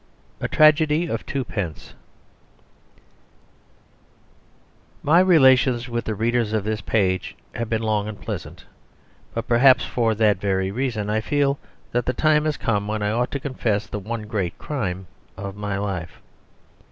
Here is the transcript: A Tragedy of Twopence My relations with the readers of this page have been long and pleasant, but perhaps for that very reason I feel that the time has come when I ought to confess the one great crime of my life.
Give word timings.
A 0.39 0.47
Tragedy 0.47 1.05
of 1.05 1.27
Twopence 1.27 1.93
My 5.03 5.19
relations 5.19 5.87
with 5.89 6.05
the 6.05 6.15
readers 6.15 6.53
of 6.53 6.63
this 6.63 6.81
page 6.81 7.35
have 7.53 7.69
been 7.69 7.83
long 7.83 8.07
and 8.07 8.19
pleasant, 8.19 8.65
but 9.35 9.47
perhaps 9.47 9.85
for 9.85 10.15
that 10.15 10.41
very 10.41 10.71
reason 10.71 11.07
I 11.11 11.21
feel 11.21 11.59
that 11.91 12.07
the 12.07 12.13
time 12.13 12.45
has 12.45 12.57
come 12.57 12.87
when 12.87 13.03
I 13.03 13.11
ought 13.11 13.29
to 13.29 13.39
confess 13.39 13.85
the 13.85 13.99
one 13.99 14.23
great 14.23 14.57
crime 14.57 15.05
of 15.37 15.55
my 15.55 15.77
life. 15.77 16.19